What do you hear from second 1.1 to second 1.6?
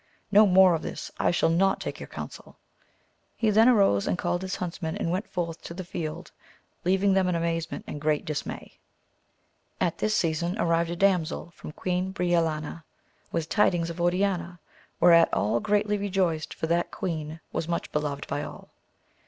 I shall